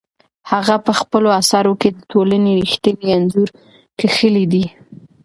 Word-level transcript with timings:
هغه 0.51 0.75
په 0.85 0.91
خپلو 0.99 1.29
اثارو 1.41 1.73
کې 1.81 1.89
د 1.91 1.99
ټولنې 2.11 2.51
رښتینی 2.63 3.07
انځور 3.17 3.49
کښلی 3.99 4.45
دی. 4.53 4.65